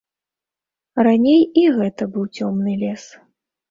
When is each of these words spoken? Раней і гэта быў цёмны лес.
Раней 1.09 1.41
і 1.67 1.69
гэта 1.79 2.11
быў 2.19 2.25
цёмны 2.37 2.71
лес. 2.85 3.03